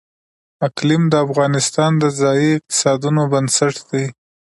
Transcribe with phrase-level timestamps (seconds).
[0.67, 4.05] اقلیم د افغانستان د ځایي اقتصادونو بنسټ دی.